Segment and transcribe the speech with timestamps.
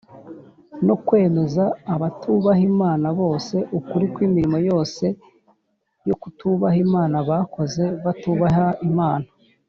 [0.85, 1.63] no kwemeza
[1.93, 5.05] abatubaha imana bose ukuri kw’imirimo yose
[6.07, 9.27] yo kutubaha imana bakoze batubaha imana